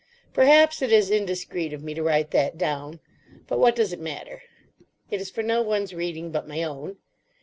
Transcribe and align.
Perhaps 0.33 0.81
it 0.81 0.91
is 0.91 1.11
indiscreet 1.11 1.73
of 1.73 1.83
me 1.83 1.93
to 1.93 2.01
write 2.01 2.31
that 2.31 2.57
down. 2.57 2.99
But 3.47 3.59
what 3.59 3.75
does 3.75 3.93
it 3.93 3.99
matter? 3.99 4.41
It 5.11 5.21
is 5.21 5.29
for 5.29 5.43
no 5.43 5.61
one's 5.61 5.93
reading 5.93 6.31
but 6.31 6.47
my 6.47 6.63
own. 6.63 6.97